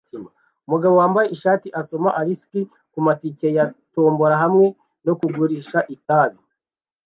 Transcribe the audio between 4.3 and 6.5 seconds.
hamwe no kugurisha itabi